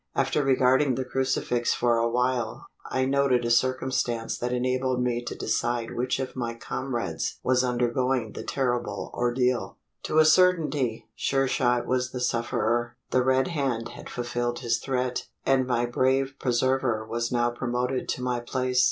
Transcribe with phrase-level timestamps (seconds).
[0.15, 5.93] After regarding the crucifix for awhile, I noted a circumstance that enabled me to decide
[5.95, 9.77] which of my comrades was undergoing the terrible ordeal.
[10.05, 12.97] To a certainty, Sure shot was the sufferer.
[13.11, 18.23] The Red Hand had fulfilled his threat; and my brave preserver was now promoted to
[18.23, 18.79] my place.